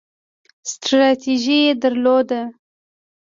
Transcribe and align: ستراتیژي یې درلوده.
ستراتیژي 0.71 1.57
یې 1.65 1.73
درلوده. 1.81 2.41